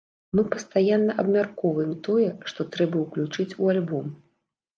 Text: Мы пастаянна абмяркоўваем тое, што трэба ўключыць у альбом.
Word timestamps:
Мы 0.37 0.43
пастаянна 0.53 1.15
абмяркоўваем 1.23 1.91
тое, 2.07 2.25
што 2.53 2.67
трэба 2.77 2.95
ўключыць 3.05 3.47
у 3.61 3.71
альбом. 3.77 4.11